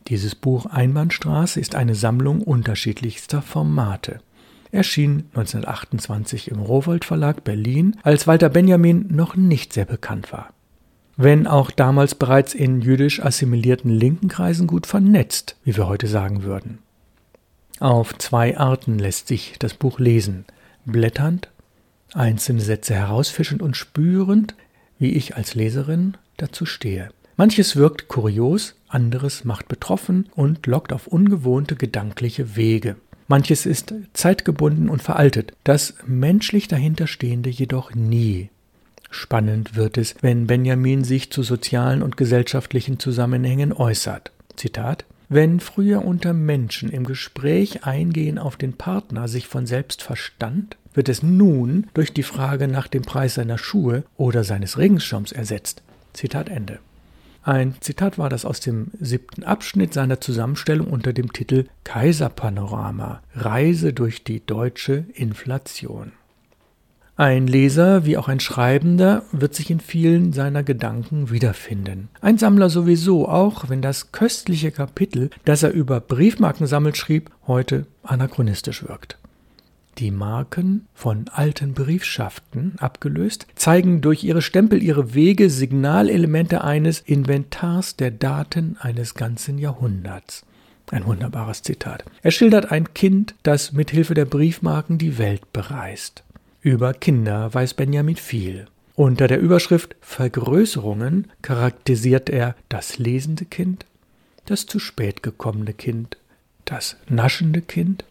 Dieses 0.08 0.36
Buch 0.36 0.68
Einbahnstraße 0.68 1.60
ist 1.60 1.76
eine 1.76 1.94
Sammlung 1.94 2.42
unterschiedlichster 2.42 3.42
Formate. 3.42 4.22
Erschien 4.72 5.26
1928 5.34 6.50
im 6.50 6.60
Rowold 6.60 7.04
Verlag 7.04 7.44
Berlin, 7.44 7.98
als 8.04 8.26
Walter 8.26 8.50
Benjamin 8.50 9.08
noch 9.10 9.36
nicht 9.36 9.74
sehr 9.74 9.86
bekannt 9.86 10.32
war. 10.32 10.54
Wenn 11.18 11.46
auch 11.46 11.72
damals 11.72 12.16
bereits 12.16 12.54
in 12.54 12.80
jüdisch 12.80 13.22
assimilierten 13.22 13.90
linken 13.90 14.30
Kreisen 14.30 14.68
gut 14.68 14.86
vernetzt, 14.86 15.58
wie 15.64 15.76
wir 15.76 15.88
heute 15.88 16.08
sagen 16.08 16.44
würden. 16.44 16.80
Auf 17.80 18.18
zwei 18.18 18.58
Arten 18.58 19.00
lässt 19.00 19.28
sich 19.28 19.56
das 19.60 19.74
Buch 19.74 20.00
lesen: 20.00 20.46
blätternd, 20.86 21.50
einzelne 22.14 22.62
Sätze 22.62 22.94
herausfischend 22.94 23.62
und 23.62 23.76
spürend, 23.76 24.56
wie 25.00 25.12
ich 25.12 25.36
als 25.36 25.54
Leserin 25.54 26.16
dazu 26.38 26.66
stehe. 26.66 27.10
Manches 27.40 27.76
wirkt 27.76 28.08
kurios, 28.08 28.74
anderes 28.88 29.46
macht 29.46 29.68
betroffen 29.68 30.28
und 30.34 30.66
lockt 30.66 30.92
auf 30.92 31.06
ungewohnte 31.06 31.76
gedankliche 31.76 32.56
Wege. 32.56 32.96
Manches 33.28 33.68
ist 33.68 33.94
zeitgebunden 34.14 34.90
und 34.90 35.04
veraltet, 35.04 35.54
das 35.64 35.94
menschlich 36.08 36.68
dahinterstehende 36.68 37.52
jedoch 37.52 37.94
nie. 37.94 38.50
Spannend 39.12 39.76
wird 39.76 40.00
es, 40.00 40.16
wenn 40.22 40.48
Benjamin 40.48 41.04
sich 41.04 41.32
zu 41.32 41.44
sozialen 41.44 42.02
und 42.02 42.18
gesellschaftlichen 42.18 42.98
Zusammenhängen 42.98 43.72
äußert. 43.72 44.32
Zitat 44.56 45.06
Wenn 45.30 45.60
früher 45.60 46.04
unter 46.04 46.34
Menschen 46.34 46.90
im 46.90 47.04
Gespräch 47.04 47.84
eingehen 47.86 48.40
auf 48.40 48.58
den 48.58 48.74
Partner 48.74 49.28
sich 49.28 49.48
von 49.48 49.68
selbst 49.68 50.02
verstand, 50.02 50.76
wird 50.96 51.08
es 51.08 51.22
nun 51.22 51.86
durch 51.94 52.14
die 52.14 52.24
Frage 52.24 52.68
nach 52.68 52.88
dem 52.88 53.04
Preis 53.04 53.36
seiner 53.36 53.60
Schuhe 53.60 54.06
oder 54.18 54.44
seines 54.44 54.80
Regenschirms 54.80 55.32
ersetzt. 55.32 55.84
Zitat 56.14 56.50
Ende. 56.50 56.80
Ein 57.48 57.76
Zitat 57.80 58.18
war 58.18 58.28
das 58.28 58.44
aus 58.44 58.60
dem 58.60 58.92
siebten 59.00 59.46
Abschnitt 59.46 59.94
seiner 59.94 60.20
Zusammenstellung 60.20 60.88
unter 60.88 61.14
dem 61.14 61.32
Titel 61.32 61.64
Kaiserpanorama 61.86 63.22
Reise 63.36 63.94
durch 63.94 64.26
die 64.26 64.46
deutsche 64.46 65.06
Inflation. 65.14 66.12
Ein 67.16 67.48
Leser 67.48 68.06
wie 68.06 68.18
auch 68.18 68.28
ein 68.28 68.42
Schreibender 68.42 69.24
wird 69.32 69.56
sich 69.56 69.72
in 69.72 69.80
vielen 69.80 70.34
seiner 70.34 70.62
Gedanken 70.62 71.32
wiederfinden. 71.32 72.10
Ein 72.20 72.38
Sammler 72.38 72.70
sowieso, 72.70 73.30
auch 73.30 73.70
wenn 73.70 73.82
das 73.82 74.12
köstliche 74.12 74.72
Kapitel, 74.72 75.30
das 75.46 75.64
er 75.64 75.72
über 75.72 76.02
Briefmarkensammel 76.02 76.96
schrieb, 76.96 77.32
heute 77.48 77.86
anachronistisch 78.04 78.86
wirkt. 78.86 79.17
Die 79.98 80.12
Marken, 80.12 80.88
von 80.94 81.28
alten 81.30 81.74
Briefschaften 81.74 82.76
abgelöst, 82.78 83.48
zeigen 83.56 84.02
durch 84.02 84.24
ihre 84.24 84.44
Stempel 84.44 84.84
ihre 84.84 85.16
Wege 85.16 85.50
Signalelemente 85.50 86.64
eines 86.64 87.00
Inventars 87.00 87.96
der 87.96 88.12
Daten 88.12 88.78
eines 88.80 89.16
ganzen 89.16 89.58
Jahrhunderts. 89.58 90.46
Ein 90.92 91.06
wunderbares 91.06 91.64
Zitat. 91.64 92.06
Er 92.22 92.32
schildert 92.32 92.72
ein 92.72 92.94
Kind, 92.94 93.34
das 93.42 93.72
mit 93.72 93.90
Hilfe 93.90 94.14
der 94.14 94.26
Briefmarken 94.26 95.00
die 95.00 95.18
Welt 95.18 95.52
bereist. 95.52 96.24
Über 96.62 96.94
Kinder 96.94 97.54
weiß 97.54 97.74
Benjamin 97.74 98.16
viel. 98.16 98.68
Unter 98.96 99.28
der 99.28 99.40
Überschrift 99.40 99.96
Vergrößerungen 100.02 101.28
charakterisiert 101.42 102.30
er 102.30 102.56
das 102.70 103.00
lesende 103.00 103.46
Kind, 103.46 103.86
das 104.46 104.66
zu 104.66 104.80
spät 104.80 105.24
gekommene 105.24 105.74
Kind, 105.74 106.18
das 106.66 106.98
naschende 107.08 107.62
Kind, 107.62 108.06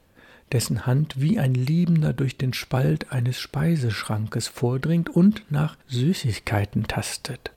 dessen 0.52 0.86
Hand 0.86 1.20
wie 1.20 1.38
ein 1.38 1.54
Liebender 1.54 2.12
durch 2.12 2.36
den 2.36 2.52
Spalt 2.52 3.12
eines 3.12 3.38
Speiseschrankes 3.38 4.48
vordringt 4.48 5.10
und 5.10 5.42
nach 5.50 5.76
Süßigkeiten 5.88 6.86
tastet. 6.86 7.50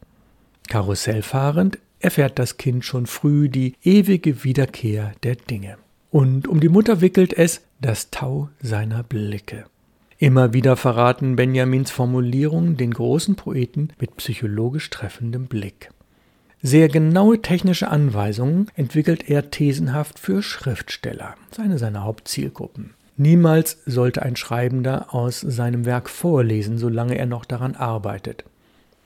Karussellfahrend 0.67 1.79
erfährt 2.00 2.39
das 2.39 2.58
Kind 2.58 2.86
schon 2.86 3.05
früh 3.05 3.50
die 3.50 3.75
ewige 3.84 4.43
Wiederkehr 4.43 5.13
der 5.24 5.36
Dinge. 5.36 5.77
Und 6.12 6.48
um 6.48 6.60
die 6.60 6.69
Mutter 6.69 7.01
wickelt 7.01 7.34
es 7.34 7.62
das 7.81 8.10
Tau 8.10 8.50
seiner 8.62 9.03
Blicke. 9.03 9.65
Immer 10.17 10.53
wieder 10.53 10.75
verraten 10.75 11.36
Benjamins 11.36 11.91
Formulierungen 11.91 12.75
den 12.75 12.93
großen 12.93 13.36
Poeten 13.36 13.93
mit 14.00 14.17
psychologisch 14.17 14.89
treffendem 14.89 15.48
Blick. 15.48 15.91
Sehr 16.62 16.89
genaue 16.89 17.42
technische 17.42 17.88
Anweisungen 17.88 18.68
entwickelt 18.75 19.30
er 19.30 19.50
thesenhaft 19.50 20.20
für 20.20 20.44
Schriftsteller, 20.44 21.36
seine 21.51 21.78
seiner 21.78 22.04
Hauptzielgruppen. 22.04 22.96
Niemals 23.16 23.78
sollte 23.86 24.24
ein 24.24 24.36
Schreibender 24.36 25.13
aus 25.13 25.39
seinem 25.39 25.86
Werk 25.86 26.10
vorlesen, 26.10 26.78
solange 26.78 27.18
er 27.18 27.25
noch 27.25 27.46
daran 27.46 27.75
arbeitet. 27.75 28.44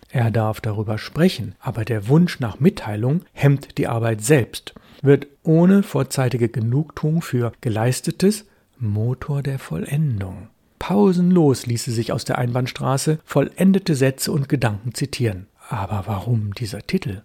Er 0.10 0.32
darf 0.32 0.62
darüber 0.62 0.98
sprechen, 0.98 1.54
aber 1.60 1.86
der 1.86 2.08
Wunsch 2.08 2.40
nach 2.40 2.60
Mitteilung 2.60 3.22
hemmt 3.34 3.78
die 3.78 3.88
Arbeit 3.88 4.24
selbst, 4.24 4.74
wird 5.04 5.28
ohne 5.44 5.84
vorzeitige 5.84 6.50
Genugtuung 6.50 7.22
für 7.22 7.54
Geleistetes 7.62 8.46
Motor 8.80 9.44
der 9.44 9.60
Vollendung. 9.60 10.50
Pausenlos 10.80 11.68
ließe 11.68 11.92
sich 11.92 12.12
aus 12.12 12.26
der 12.26 12.40
Einbahnstraße 12.40 13.20
vollendete 13.24 13.96
Sätze 13.96 14.32
und 14.32 14.50
Gedanken 14.50 14.96
zitieren. 14.96 15.48
Aber 15.70 16.04
warum 16.08 16.54
dieser 16.54 16.82
Titel? 16.82 17.22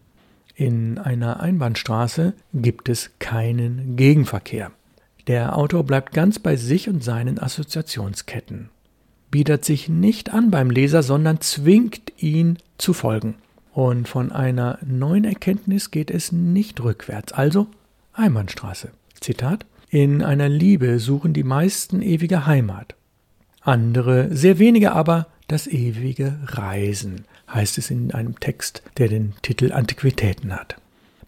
In 0.59 0.99
einer 0.99 1.39
Einbahnstraße 1.39 2.35
gibt 2.53 2.89
es 2.89 3.13
keinen 3.21 3.95
Gegenverkehr. 3.95 4.73
Der 5.29 5.57
Autor 5.57 5.85
bleibt 5.85 6.13
ganz 6.13 6.41
bei 6.41 6.57
sich 6.57 6.89
und 6.89 7.05
seinen 7.05 7.39
Assoziationsketten, 7.39 8.69
bietet 9.31 9.65
sich 9.65 9.89
nicht 9.89 10.35
an 10.35 10.51
beim 10.51 10.71
Leser, 10.71 11.05
sondern 11.05 11.41
zwingt 11.41 12.13
ihn 12.17 12.59
zu 12.77 12.93
folgen. 12.93 13.37
Und 13.73 14.09
von 14.09 14.33
einer 14.33 14.81
neuen 14.85 15.23
Erkenntnis 15.23 15.93
geht 15.93 16.11
es 16.11 16.33
nicht 16.33 16.81
rückwärts, 16.81 17.33
also 17.33 17.69
Einbahnstraße. 18.13 18.91
Zitat 19.21 19.65
In 19.91 20.25
einer 20.25 20.49
Liebe 20.49 20.99
suchen 20.99 21.35
die 21.35 21.45
meisten 21.45 22.03
ewige 22.03 22.47
Heimat, 22.47 22.97
andere, 23.61 24.35
sehr 24.35 24.59
wenige 24.59 24.91
aber, 24.91 25.29
das 25.47 25.69
ewige 25.69 26.37
Reisen 26.47 27.27
heißt 27.53 27.79
es 27.79 27.91
in 27.91 28.13
einem 28.13 28.39
Text, 28.41 28.83
der 28.99 29.09
den 29.09 29.35
Titel 29.43 29.73
Antiquitäten 29.73 30.55
hat. 30.55 30.77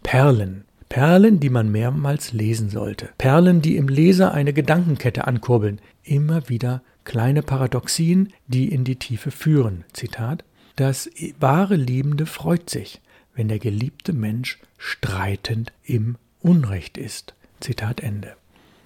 Perlen. 0.02 0.64
Perlen, 0.88 1.38
die 1.40 1.50
man 1.50 1.70
mehrmals 1.70 2.32
lesen 2.32 2.68
sollte. 2.68 3.10
Perlen, 3.16 3.62
die 3.62 3.76
im 3.76 3.88
Leser 3.88 4.32
eine 4.32 4.52
Gedankenkette 4.52 5.26
ankurbeln. 5.26 5.80
Immer 6.02 6.48
wieder 6.48 6.82
kleine 7.04 7.42
Paradoxien, 7.42 8.32
die 8.48 8.72
in 8.72 8.84
die 8.84 8.96
Tiefe 8.96 9.30
führen. 9.30 9.84
Zitat. 9.92 10.44
Das 10.76 11.10
wahre 11.38 11.76
Liebende 11.76 12.26
freut 12.26 12.70
sich, 12.70 13.00
wenn 13.34 13.48
der 13.48 13.58
geliebte 13.58 14.12
Mensch 14.12 14.58
streitend 14.78 15.72
im 15.84 16.16
Unrecht 16.40 16.98
ist. 16.98 17.34
Zitat 17.60 18.00
Ende. 18.00 18.34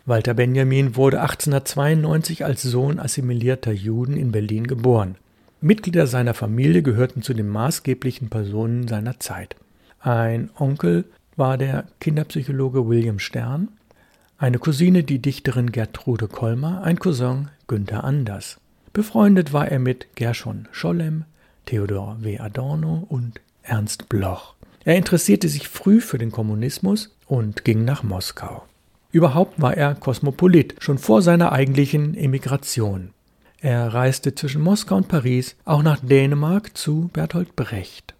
Walter 0.06 0.34
Benjamin 0.34 0.96
wurde 0.96 1.20
1892 1.22 2.44
als 2.44 2.62
Sohn 2.62 2.98
assimilierter 2.98 3.72
Juden 3.72 4.16
in 4.16 4.32
Berlin 4.32 4.66
geboren. 4.66 5.16
Mitglieder 5.60 6.06
seiner 6.06 6.34
Familie 6.34 6.82
gehörten 6.82 7.22
zu 7.22 7.34
den 7.34 7.48
maßgeblichen 7.48 8.28
Personen 8.28 8.88
seiner 8.88 9.18
Zeit. 9.20 9.56
Ein 10.00 10.50
Onkel 10.58 11.04
war 11.36 11.56
der 11.58 11.86
Kinderpsychologe 12.00 12.88
William 12.88 13.18
Stern, 13.18 13.68
eine 14.36 14.58
Cousine 14.58 15.04
die 15.04 15.20
Dichterin 15.20 15.72
Gertrude 15.72 16.28
Kolmer, 16.28 16.82
ein 16.82 16.98
Cousin 16.98 17.48
Günther 17.66 18.04
Anders. 18.04 18.60
Befreundet 18.92 19.52
war 19.52 19.68
er 19.68 19.78
mit 19.78 20.14
Gershon 20.16 20.68
Schollem, 20.70 21.24
Theodor 21.66 22.18
W. 22.20 22.38
Adorno 22.38 23.06
und 23.08 23.40
Ernst 23.62 24.08
Bloch. 24.08 24.54
Er 24.84 24.96
interessierte 24.96 25.48
sich 25.48 25.68
früh 25.68 26.00
für 26.00 26.18
den 26.18 26.30
Kommunismus 26.30 27.16
und 27.26 27.64
ging 27.64 27.84
nach 27.84 28.02
Moskau. 28.02 28.64
Überhaupt 29.12 29.60
war 29.60 29.76
er 29.76 29.94
Kosmopolit, 29.94 30.74
schon 30.80 30.98
vor 30.98 31.22
seiner 31.22 31.52
eigentlichen 31.52 32.14
Emigration. 32.14 33.10
Er 33.64 33.94
reiste 33.94 34.34
zwischen 34.34 34.60
Moskau 34.60 34.96
und 34.96 35.08
Paris, 35.08 35.56
auch 35.64 35.82
nach 35.82 35.98
Dänemark 35.98 36.76
zu 36.76 37.08
Bertolt 37.14 37.56
Brecht. 37.56 38.12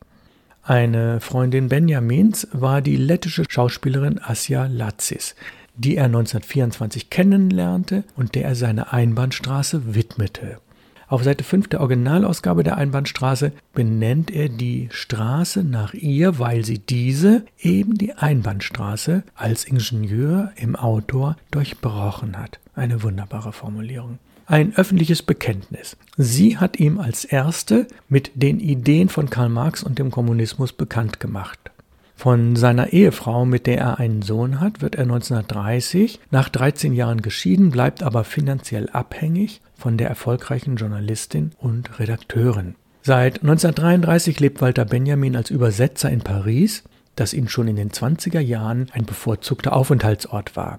Eine 0.62 1.20
Freundin 1.20 1.68
Benjamins 1.68 2.48
war 2.52 2.80
die 2.80 2.96
lettische 2.96 3.44
Schauspielerin 3.46 4.18
Asja 4.22 4.64
Latzis, 4.64 5.34
die 5.74 5.96
er 5.96 6.06
1924 6.06 7.10
kennenlernte 7.10 8.04
und 8.16 8.34
der 8.34 8.44
er 8.46 8.54
seine 8.54 8.94
Einbahnstraße 8.94 9.94
widmete. 9.94 10.60
Auf 11.08 11.24
Seite 11.24 11.44
5 11.44 11.68
der 11.68 11.80
Originalausgabe 11.80 12.64
der 12.64 12.78
Einbahnstraße 12.78 13.52
benennt 13.74 14.30
er 14.30 14.48
die 14.48 14.88
Straße 14.92 15.62
nach 15.62 15.92
ihr, 15.92 16.38
weil 16.38 16.64
sie 16.64 16.78
diese, 16.78 17.44
eben 17.58 17.98
die 17.98 18.14
Einbahnstraße, 18.14 19.24
als 19.34 19.66
Ingenieur 19.66 20.52
im 20.56 20.74
Autor 20.74 21.36
durchbrochen 21.50 22.38
hat. 22.38 22.60
Eine 22.74 23.02
wunderbare 23.02 23.52
Formulierung 23.52 24.18
ein 24.46 24.74
öffentliches 24.76 25.22
Bekenntnis. 25.22 25.96
Sie 26.16 26.58
hat 26.58 26.78
ihm 26.78 26.98
als 26.98 27.24
erste 27.24 27.86
mit 28.08 28.30
den 28.34 28.60
Ideen 28.60 29.08
von 29.08 29.30
Karl 29.30 29.48
Marx 29.48 29.82
und 29.82 29.98
dem 29.98 30.10
Kommunismus 30.10 30.72
bekannt 30.72 31.20
gemacht. 31.20 31.70
Von 32.16 32.54
seiner 32.54 32.92
Ehefrau, 32.92 33.44
mit 33.44 33.66
der 33.66 33.78
er 33.78 33.98
einen 33.98 34.22
Sohn 34.22 34.60
hat, 34.60 34.80
wird 34.80 34.94
er 34.94 35.02
1930 35.02 36.20
nach 36.30 36.48
13 36.48 36.92
Jahren 36.92 37.22
geschieden, 37.22 37.70
bleibt 37.70 38.02
aber 38.02 38.24
finanziell 38.24 38.88
abhängig 38.90 39.60
von 39.76 39.98
der 39.98 40.08
erfolgreichen 40.08 40.76
Journalistin 40.76 41.50
und 41.58 41.98
Redakteurin. 41.98 42.76
Seit 43.02 43.42
1933 43.42 44.40
lebt 44.40 44.62
Walter 44.62 44.84
Benjamin 44.84 45.36
als 45.36 45.50
Übersetzer 45.50 46.10
in 46.10 46.20
Paris, 46.20 46.84
das 47.16 47.34
ihm 47.34 47.48
schon 47.48 47.68
in 47.68 47.76
den 47.76 47.90
20er 47.90 48.40
Jahren 48.40 48.86
ein 48.92 49.04
bevorzugter 49.04 49.74
Aufenthaltsort 49.74 50.56
war. 50.56 50.78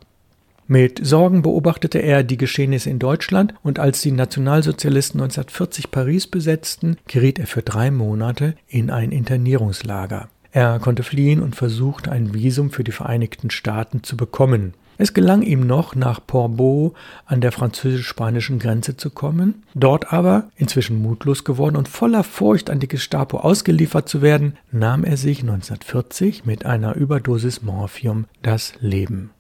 Mit 0.68 1.06
Sorgen 1.06 1.44
beobachtete 1.44 2.00
er 2.00 2.24
die 2.24 2.38
Geschehnisse 2.38 2.90
in 2.90 2.98
Deutschland 2.98 3.54
und 3.62 3.78
als 3.78 4.02
die 4.02 4.12
Nationalsozialisten 4.12 5.22
1940 5.22 5.92
Paris 5.92 6.26
besetzten, 6.26 6.98
geriet 7.08 7.38
er 7.38 7.46
für 7.46 7.62
drei 7.62 7.92
Monate 7.92 8.56
in 8.68 8.90
ein 8.90 9.12
Internierungslager. 9.12 10.28
Er 10.52 10.80
konnte 10.80 11.04
fliehen 11.04 11.44
und 11.44 11.56
versuchte 11.56 12.12
ein 12.12 12.34
Visum 12.34 12.72
für 12.72 12.84
die 12.84 12.94
Vereinigten 12.94 13.52
Staaten 13.52 14.02
zu 14.02 14.18
bekommen. 14.18 14.74
Es 14.98 15.14
gelang 15.14 15.44
ihm 15.44 15.68
noch, 15.68 15.94
nach 15.94 16.26
Portbeau 16.26 16.94
an 17.26 17.42
der 17.42 17.52
französisch-spanischen 17.52 18.58
Grenze 18.58 18.98
zu 18.98 19.12
kommen, 19.12 19.64
dort 19.76 20.14
aber, 20.14 20.50
inzwischen 20.56 21.02
mutlos 21.02 21.44
geworden 21.44 21.76
und 21.76 21.90
voller 21.90 22.24
Furcht 22.24 22.72
an 22.72 22.80
die 22.80 22.88
Gestapo 22.88 23.38
ausgeliefert 23.38 24.10
zu 24.10 24.22
werden, 24.22 24.58
nahm 24.72 25.04
er 25.04 25.18
sich 25.18 25.42
1940 25.42 26.46
mit 26.46 26.66
einer 26.66 26.96
Überdosis 26.96 27.62
Morphium 27.62 28.26
das 28.42 28.74
Leben. 28.80 29.32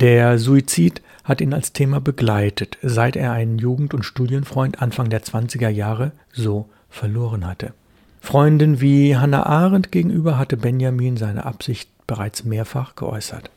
Der 0.00 0.38
Suizid 0.38 1.02
hat 1.24 1.40
ihn 1.40 1.52
als 1.52 1.72
Thema 1.72 2.00
begleitet, 2.00 2.78
seit 2.82 3.16
er 3.16 3.32
einen 3.32 3.58
Jugend- 3.58 3.94
und 3.94 4.04
Studienfreund 4.04 4.80
Anfang 4.80 5.10
der 5.10 5.24
20er 5.24 5.68
Jahre 5.68 6.12
so 6.30 6.68
verloren 6.88 7.44
hatte. 7.44 7.72
Freunden 8.20 8.80
wie 8.80 9.16
Hannah 9.16 9.46
Arendt 9.46 9.90
gegenüber 9.90 10.38
hatte 10.38 10.56
Benjamin 10.56 11.16
seine 11.16 11.44
Absicht 11.44 11.90
bereits 12.06 12.44
mehrfach 12.44 12.94
geäußert. 12.94 13.50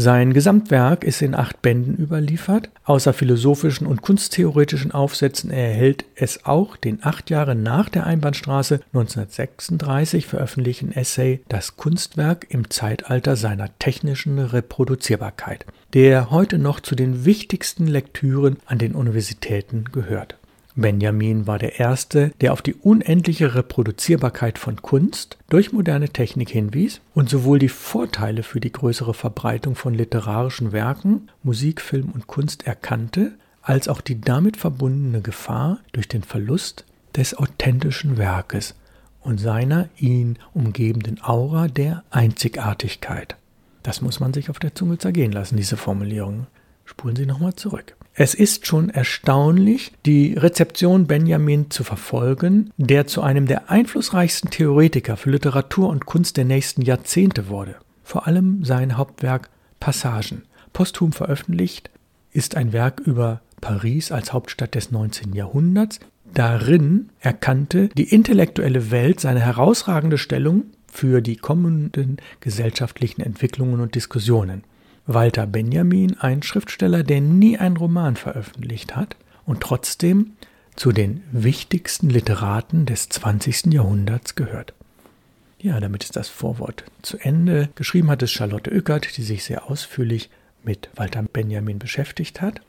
Sein 0.00 0.32
Gesamtwerk 0.32 1.02
ist 1.02 1.22
in 1.22 1.34
acht 1.34 1.60
Bänden 1.60 1.96
überliefert. 1.96 2.70
Außer 2.84 3.12
philosophischen 3.12 3.84
und 3.84 4.00
kunsttheoretischen 4.00 4.92
Aufsätzen 4.92 5.50
erhält 5.50 6.04
es 6.14 6.44
auch 6.44 6.76
den 6.76 7.00
acht 7.02 7.30
Jahre 7.30 7.56
nach 7.56 7.88
der 7.88 8.06
Einbahnstraße 8.06 8.78
1936 8.94 10.24
veröffentlichten 10.24 10.92
Essay 10.92 11.40
Das 11.48 11.76
Kunstwerk 11.76 12.46
im 12.48 12.70
Zeitalter 12.70 13.34
seiner 13.34 13.76
technischen 13.80 14.38
Reproduzierbarkeit, 14.38 15.66
der 15.94 16.30
heute 16.30 16.58
noch 16.58 16.78
zu 16.78 16.94
den 16.94 17.24
wichtigsten 17.24 17.88
Lektüren 17.88 18.58
an 18.66 18.78
den 18.78 18.94
Universitäten 18.94 19.86
gehört. 19.90 20.37
Benjamin 20.80 21.48
war 21.48 21.58
der 21.58 21.80
Erste, 21.80 22.30
der 22.40 22.52
auf 22.52 22.62
die 22.62 22.74
unendliche 22.74 23.56
Reproduzierbarkeit 23.56 24.60
von 24.60 24.80
Kunst 24.80 25.36
durch 25.48 25.72
moderne 25.72 26.10
Technik 26.10 26.50
hinwies 26.50 27.00
und 27.14 27.28
sowohl 27.28 27.58
die 27.58 27.68
Vorteile 27.68 28.44
für 28.44 28.60
die 28.60 28.70
größere 28.70 29.12
Verbreitung 29.12 29.74
von 29.74 29.92
literarischen 29.92 30.70
Werken, 30.70 31.30
Musik, 31.42 31.80
Film 31.80 32.10
und 32.14 32.28
Kunst 32.28 32.64
erkannte, 32.64 33.32
als 33.60 33.88
auch 33.88 34.00
die 34.00 34.20
damit 34.20 34.56
verbundene 34.56 35.20
Gefahr 35.20 35.80
durch 35.90 36.06
den 36.06 36.22
Verlust 36.22 36.84
des 37.16 37.34
authentischen 37.36 38.16
Werkes 38.16 38.76
und 39.20 39.38
seiner 39.38 39.88
ihn 39.98 40.38
umgebenden 40.54 41.20
Aura 41.24 41.66
der 41.66 42.04
Einzigartigkeit. 42.10 43.36
Das 43.82 44.00
muss 44.00 44.20
man 44.20 44.32
sich 44.32 44.48
auf 44.48 44.60
der 44.60 44.76
Zunge 44.76 44.98
zergehen 44.98 45.32
lassen, 45.32 45.56
diese 45.56 45.76
Formulierung. 45.76 46.46
Spulen 46.88 47.16
Sie 47.16 47.26
nochmal 47.26 47.54
zurück. 47.54 47.96
Es 48.14 48.32
ist 48.32 48.66
schon 48.66 48.88
erstaunlich, 48.88 49.92
die 50.06 50.32
Rezeption 50.32 51.06
Benjamin 51.06 51.70
zu 51.70 51.84
verfolgen, 51.84 52.72
der 52.78 53.06
zu 53.06 53.20
einem 53.20 53.46
der 53.46 53.70
einflussreichsten 53.70 54.50
Theoretiker 54.50 55.18
für 55.18 55.30
Literatur 55.30 55.90
und 55.90 56.06
Kunst 56.06 56.38
der 56.38 56.46
nächsten 56.46 56.80
Jahrzehnte 56.80 57.48
wurde. 57.48 57.76
Vor 58.02 58.26
allem 58.26 58.64
sein 58.64 58.96
Hauptwerk 58.96 59.50
Passagen, 59.80 60.44
posthum 60.72 61.12
veröffentlicht, 61.12 61.90
ist 62.32 62.56
ein 62.56 62.72
Werk 62.72 63.00
über 63.00 63.42
Paris 63.60 64.10
als 64.10 64.32
Hauptstadt 64.32 64.74
des 64.74 64.90
19. 64.90 65.34
Jahrhunderts. 65.34 66.00
Darin 66.32 67.10
erkannte 67.20 67.88
die 67.88 68.14
intellektuelle 68.14 68.90
Welt 68.90 69.20
seine 69.20 69.40
herausragende 69.40 70.16
Stellung 70.16 70.64
für 70.90 71.20
die 71.20 71.36
kommenden 71.36 72.16
gesellschaftlichen 72.40 73.20
Entwicklungen 73.20 73.80
und 73.80 73.94
Diskussionen. 73.94 74.64
Walter 75.08 75.46
Benjamin, 75.46 76.18
ein 76.20 76.42
Schriftsteller, 76.42 77.02
der 77.02 77.22
nie 77.22 77.56
einen 77.56 77.78
Roman 77.78 78.14
veröffentlicht 78.16 78.94
hat 78.94 79.16
und 79.46 79.62
trotzdem 79.62 80.32
zu 80.76 80.92
den 80.92 81.22
wichtigsten 81.32 82.10
Literaten 82.10 82.84
des 82.84 83.08
20. 83.08 83.72
Jahrhunderts 83.72 84.34
gehört. 84.34 84.74
Ja, 85.58 85.80
damit 85.80 86.04
ist 86.04 86.14
das 86.14 86.28
Vorwort 86.28 86.84
zu 87.00 87.16
Ende. 87.16 87.70
Geschrieben 87.74 88.10
hat 88.10 88.22
es 88.22 88.30
Charlotte 88.30 88.70
Ückert, 88.70 89.16
die 89.16 89.22
sich 89.22 89.44
sehr 89.44 89.70
ausführlich 89.70 90.28
mit 90.62 90.90
Walter 90.94 91.22
Benjamin 91.22 91.78
beschäftigt 91.78 92.42
hat. 92.42 92.60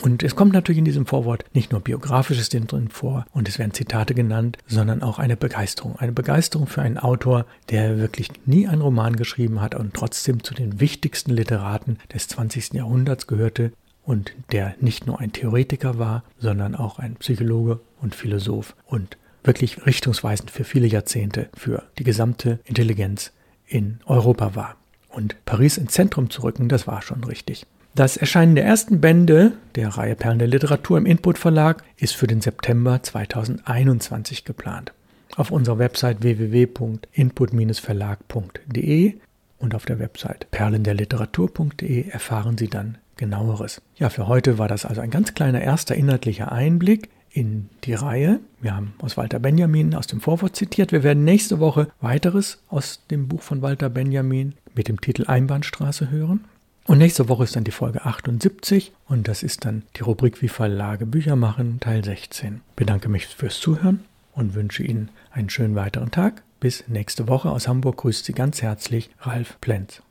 Und 0.00 0.22
es 0.22 0.34
kommt 0.34 0.52
natürlich 0.52 0.78
in 0.78 0.84
diesem 0.84 1.06
Vorwort 1.06 1.44
nicht 1.52 1.70
nur 1.70 1.80
biografisches 1.80 2.48
drin 2.48 2.88
vor 2.88 3.26
und 3.32 3.48
es 3.48 3.58
werden 3.58 3.74
Zitate 3.74 4.14
genannt, 4.14 4.58
sondern 4.66 5.02
auch 5.02 5.18
eine 5.18 5.36
Begeisterung. 5.36 5.96
Eine 5.96 6.12
Begeisterung 6.12 6.66
für 6.66 6.82
einen 6.82 6.98
Autor, 6.98 7.46
der 7.70 7.98
wirklich 7.98 8.30
nie 8.46 8.66
einen 8.66 8.80
Roman 8.80 9.16
geschrieben 9.16 9.60
hat 9.60 9.74
und 9.74 9.94
trotzdem 9.94 10.42
zu 10.42 10.54
den 10.54 10.80
wichtigsten 10.80 11.30
Literaten 11.30 11.98
des 12.12 12.28
20. 12.28 12.72
Jahrhunderts 12.72 13.26
gehörte 13.26 13.72
und 14.02 14.32
der 14.50 14.74
nicht 14.80 15.06
nur 15.06 15.20
ein 15.20 15.32
Theoretiker 15.32 15.98
war, 15.98 16.24
sondern 16.38 16.74
auch 16.74 16.98
ein 16.98 17.16
Psychologe 17.16 17.80
und 18.00 18.14
Philosoph 18.14 18.74
und 18.86 19.18
wirklich 19.44 19.86
richtungsweisend 19.86 20.50
für 20.50 20.64
viele 20.64 20.86
Jahrzehnte 20.86 21.48
für 21.54 21.84
die 21.98 22.04
gesamte 22.04 22.60
Intelligenz 22.64 23.32
in 23.66 24.00
Europa 24.06 24.54
war. 24.54 24.76
Und 25.08 25.36
Paris 25.44 25.76
ins 25.76 25.92
Zentrum 25.92 26.30
zu 26.30 26.42
rücken, 26.42 26.68
das 26.68 26.86
war 26.86 27.02
schon 27.02 27.22
richtig. 27.24 27.66
Das 27.94 28.16
Erscheinen 28.16 28.54
der 28.54 28.64
ersten 28.64 29.02
Bände 29.02 29.52
der 29.74 29.90
Reihe 29.90 30.16
Perlen 30.16 30.38
der 30.38 30.48
Literatur 30.48 30.96
im 30.96 31.04
Input 31.04 31.36
Verlag 31.36 31.84
ist 31.98 32.16
für 32.16 32.26
den 32.26 32.40
September 32.40 33.02
2021 33.02 34.46
geplant. 34.46 34.94
Auf 35.36 35.50
unserer 35.50 35.78
Website 35.78 36.22
www.input-verlag.de 36.22 39.14
und 39.58 39.74
auf 39.74 39.84
der 39.84 39.98
Website 39.98 40.50
perlenderliteratur.de 40.50 42.08
erfahren 42.08 42.56
Sie 42.56 42.68
dann 42.68 42.96
genaueres. 43.16 43.82
Ja, 43.96 44.08
für 44.08 44.26
heute 44.26 44.56
war 44.56 44.68
das 44.68 44.86
also 44.86 45.02
ein 45.02 45.10
ganz 45.10 45.34
kleiner 45.34 45.60
erster 45.60 45.94
inhaltlicher 45.94 46.50
Einblick 46.50 47.10
in 47.30 47.68
die 47.84 47.92
Reihe. 47.92 48.40
Wir 48.62 48.74
haben 48.74 48.94
aus 49.00 49.18
Walter 49.18 49.38
Benjamin 49.38 49.94
aus 49.94 50.06
dem 50.06 50.22
Vorwort 50.22 50.56
zitiert. 50.56 50.92
Wir 50.92 51.02
werden 51.02 51.24
nächste 51.24 51.60
Woche 51.60 51.88
weiteres 52.00 52.62
aus 52.68 53.02
dem 53.10 53.28
Buch 53.28 53.42
von 53.42 53.60
Walter 53.60 53.90
Benjamin 53.90 54.54
mit 54.74 54.88
dem 54.88 54.98
Titel 54.98 55.26
Einbahnstraße 55.26 56.10
hören. 56.10 56.46
Und 56.84 56.98
nächste 56.98 57.28
Woche 57.28 57.44
ist 57.44 57.54
dann 57.54 57.64
die 57.64 57.70
Folge 57.70 58.04
78 58.04 58.92
und 59.06 59.28
das 59.28 59.42
ist 59.42 59.64
dann 59.64 59.82
die 59.96 60.02
Rubrik 60.02 60.42
Wie 60.42 60.48
Verlage 60.48 61.06
Bücher 61.06 61.36
machen, 61.36 61.78
Teil 61.78 62.04
16. 62.04 62.60
Ich 62.70 62.74
bedanke 62.74 63.08
mich 63.08 63.26
fürs 63.28 63.60
Zuhören 63.60 64.04
und 64.34 64.54
wünsche 64.54 64.82
Ihnen 64.82 65.10
einen 65.30 65.48
schönen 65.48 65.76
weiteren 65.76 66.10
Tag. 66.10 66.42
Bis 66.58 66.84
nächste 66.88 67.28
Woche 67.28 67.50
aus 67.50 67.68
Hamburg 67.68 67.98
grüßt 67.98 68.24
Sie 68.24 68.32
ganz 68.32 68.62
herzlich 68.62 69.10
Ralf 69.20 69.60
Plenz. 69.60 70.02